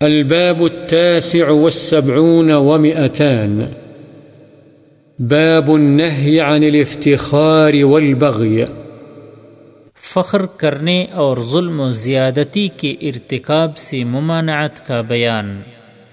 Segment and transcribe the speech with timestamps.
[0.00, 3.60] الباب التاسع والسبعون ومئتان.
[5.18, 8.64] باب النهي عن الافتخار والبغي.
[10.00, 15.60] فخر کرنے اور ظلم و زیادتی کے ارتکاب سے ممانعت کا بیان.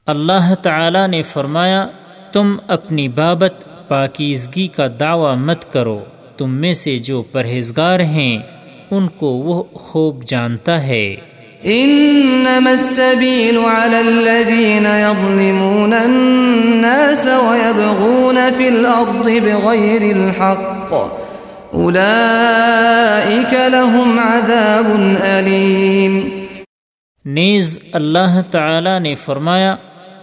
[0.06, 1.86] اللہ تعالی نے فرمایا
[2.32, 6.04] تم اپنی بابت پاکیزگی کا دعویٰ مت کرو۔
[6.36, 8.38] تم میں سے جو پرہیزگار ہیں
[8.90, 11.16] ان کو وہ خوب جانتا ہے۔
[11.64, 20.94] إنما السبيل على الذين يظلمون الناس ويبغون في الأرض بغير الحق۔
[21.74, 26.20] أولئك لهم عذاب أليم
[27.24, 29.76] نیز اللہ تعالی نے فرمایا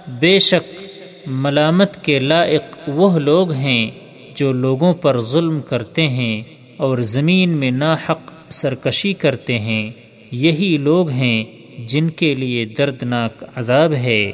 [0.08, 0.81] بے شک
[1.28, 3.92] ملامت کے لائق وہ لوگ ہیں
[4.36, 6.44] جو لوگوں پر ظلم کرتے ہیں
[6.78, 9.90] اور زمین میں ناحق سرکشی کرتے ہیں۔
[10.32, 11.44] یہی لوگ ہیں
[11.80, 14.32] جن کے لیے دردناک عذاب ہے۔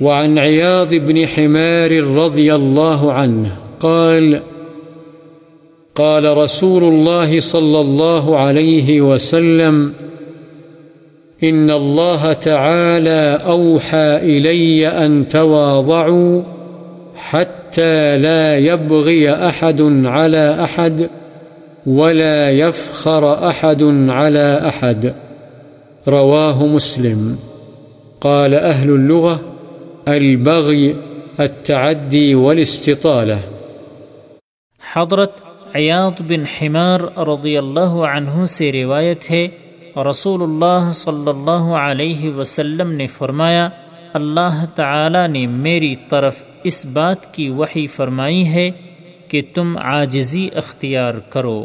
[0.00, 4.34] وعن عياض بن حمار رضي الله عنه قال
[5.92, 9.92] قال رسول الله صلى الله عليه وسلم
[11.44, 16.42] إن الله تعالى أوحى إلي أن تواضعوا
[17.16, 21.10] حتى لا يبغي أحد على أحد
[21.86, 25.14] ولا يفخر أحد على أحد
[26.08, 27.38] رواه مسلم
[28.20, 29.40] قال أهل اللغة
[30.08, 30.96] البغي
[31.40, 33.38] التعدي والاستطالة
[34.92, 35.30] حضرت
[35.74, 39.46] عیاض بن حمار رضی اللہ عنہ سے روایت ہے
[39.96, 43.68] رسول اللہ صلی اللہ علیہ وسلم نے فرمایا
[44.14, 48.70] اللہ تعالی نے میری طرف اس بات کی وحی فرمائی ہے
[49.28, 51.64] کہ تم عاجزی اختیار کرو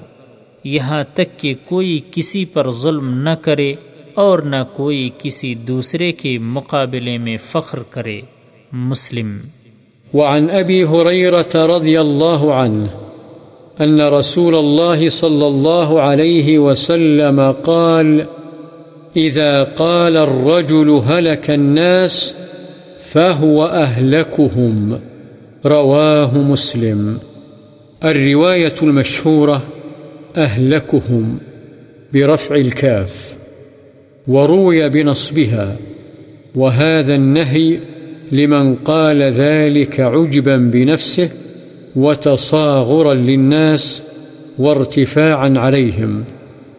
[0.66, 3.74] یہاں تک کہ کوئی کسی پر ظلم نہ کرے
[4.16, 8.22] اور نہ کوئی کسی دوسرے کے مقابلے میں فخر کرے
[8.72, 9.40] مسلم
[10.14, 12.54] وعن أبي هريرة رضي الله
[13.82, 18.26] أن رسول الله صلى الله عليه وسلم قال،
[19.16, 22.36] إذا قال الرجل هلك الناس
[23.06, 25.00] فهو أهلكهم.
[25.66, 27.20] رواه مسلم.
[28.06, 29.64] الرواية المشهورة،
[30.36, 31.38] أهلكهم
[32.14, 33.36] برفع الكاف،
[34.28, 35.76] وروي بنصبها.
[36.56, 37.80] وهذا النهي
[38.32, 41.30] لمن قال ذلك عجبا بنفسه
[41.96, 44.02] وتصاغرا للناس
[44.60, 46.24] وارتفاعا عليهم،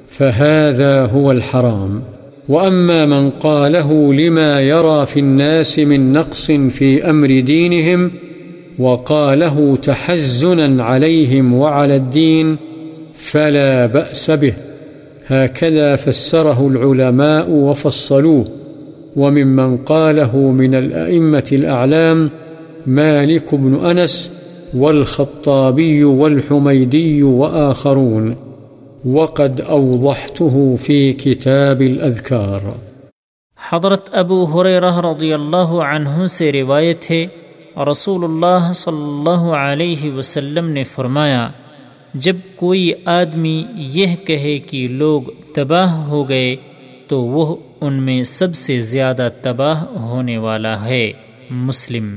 [0.08, 2.02] فهذا هو الحرام.
[2.48, 8.10] وأما من قاله لما يرى في الناس من نقص في أمر دينهم
[8.78, 12.56] وقاله تحزنا عليهم وعلى الدين
[13.14, 14.52] فلا بأس به.
[15.26, 18.44] هكذا فسره العلماء وفصلوه.
[19.16, 22.30] وممن قاله من الأئمة الأعلام
[22.86, 24.30] مالك بن أنس
[24.74, 28.34] والخطابي والحميدي وآخرون
[29.04, 32.70] وقد أوضحته في كتاب الأذكار.
[33.70, 37.26] حضرت ابو حریرہ رضی اللہ عنہ سے روایت ہے،
[37.90, 41.48] رسول اللہ صلی اللہ علیہ وسلم نے فرمایا،
[42.14, 45.22] جب کوئی آدمی یہ کہے کہ لوگ
[45.54, 46.56] تباہ ہو گئے،
[47.08, 51.12] تو وہ ان میں سب سے زیادہ تباہ ہونے والا ہے،
[51.50, 52.14] مسلم۔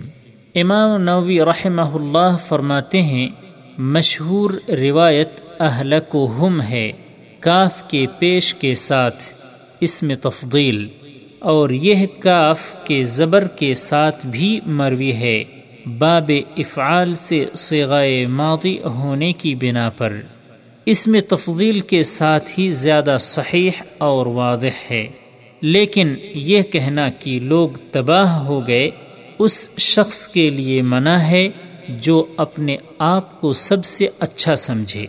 [0.55, 3.29] امام نووی رحمہ اللہ فرماتے ہیں،
[3.77, 5.29] مشہور روایت
[5.59, 6.91] اہلک و ہم ہے،
[7.39, 9.23] کاف کے پیش کے ساتھ،
[9.79, 10.87] اس میں تفضیل۔
[11.39, 15.43] اور یہ کاف کے زبر کے ساتھ بھی مروی ہے،
[15.97, 20.17] باب افعال سے سغائے ماضی ہونے کی بنا پر۔
[20.85, 25.07] اس میں تفضیل کے ساتھ ہی زیادہ صحیح اور واضح ہے۔
[25.61, 28.89] لیکن یہ کہنا کہ لوگ تباہ ہو گئے
[29.39, 31.49] اس شخص کے لیے منع ہے
[31.89, 35.05] جو اپنے آپ کو سب سے اچھا سمجھے،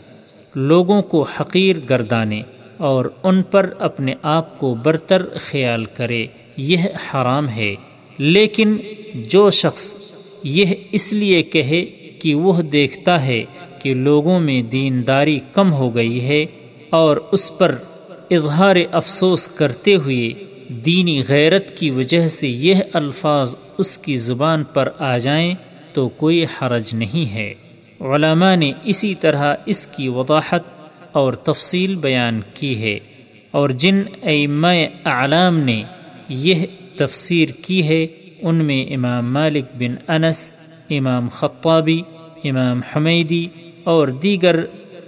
[0.55, 2.43] لوگوں کو حقیر گردانے
[2.77, 6.27] اور ان پر اپنے آپ کو برتر خیال کرے،
[6.57, 7.75] یہ حرام ہے۔
[8.19, 8.79] لیکن
[9.15, 9.95] جو شخص
[10.43, 11.85] یہ اس لیے کہے
[12.19, 13.45] کہ وہ دیکھتا ہے
[13.79, 16.47] کہ لوگوں میں دینداری کم ہو گئی ہے
[16.91, 17.75] اور اس پر
[18.31, 20.33] اظہار افسوس کرتے ہوئے
[20.69, 25.55] دینی غیرت کی وجہ سے یہ الفاظ اس کی زبان پر آ جائیں
[25.93, 27.55] تو کوئی حرج نہیں ہے۔
[28.01, 30.63] علماء نے اسی طرح اس کی وضاحت
[31.13, 32.99] اور تفصیل بیان کی ہے۔
[33.51, 34.69] اور جن ائمہ
[35.05, 35.83] اعلام نے
[36.29, 38.07] یہ تفسیر کی ہے،
[38.43, 40.53] ان میں امام مالک بن انس،
[40.91, 42.03] امام خطابی،
[42.45, 43.47] امام حمیدی
[43.85, 44.65] اور دیگر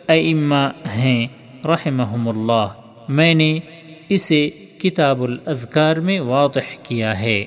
[0.09, 1.27] ائمہ ہیں۔
[1.65, 2.67] رحمہم اللہ،
[3.09, 3.59] میں نے
[4.09, 4.51] اسے
[4.83, 7.45] کتاب الاذکار میں واضح کیا ہے۔